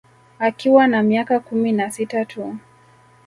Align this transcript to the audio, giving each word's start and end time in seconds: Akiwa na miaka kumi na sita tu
Akiwa 0.39 0.87
na 0.87 1.03
miaka 1.03 1.39
kumi 1.39 1.71
na 1.71 1.91
sita 1.91 2.25
tu 2.25 2.57